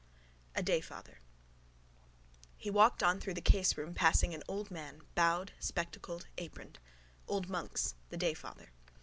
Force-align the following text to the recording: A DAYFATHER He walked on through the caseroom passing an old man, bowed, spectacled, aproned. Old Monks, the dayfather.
A 0.55 0.63
DAYFATHER 0.63 1.19
He 2.57 2.71
walked 2.71 3.03
on 3.03 3.19
through 3.19 3.35
the 3.35 3.39
caseroom 3.43 3.93
passing 3.93 4.33
an 4.33 4.41
old 4.47 4.71
man, 4.71 5.01
bowed, 5.13 5.51
spectacled, 5.59 6.25
aproned. 6.39 6.79
Old 7.27 7.49
Monks, 7.51 7.93
the 8.09 8.17
dayfather. 8.17 8.69